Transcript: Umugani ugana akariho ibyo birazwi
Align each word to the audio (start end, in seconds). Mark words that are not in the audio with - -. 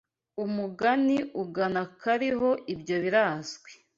Umugani 0.43 1.17
ugana 1.43 1.81
akariho 1.87 2.49
ibyo 2.73 2.95
birazwi 3.03 3.69